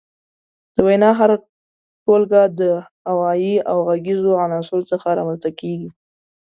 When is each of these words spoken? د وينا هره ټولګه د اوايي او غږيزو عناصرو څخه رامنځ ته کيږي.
د 0.73 0.77
وينا 0.87 1.09
هره 1.19 1.37
ټولګه 2.03 2.41
د 2.59 2.61
اوايي 3.11 3.55
او 3.69 3.77
غږيزو 3.87 4.31
عناصرو 4.43 4.89
څخه 4.91 5.07
رامنځ 5.17 5.39
ته 5.43 5.49
کيږي. 5.59 5.89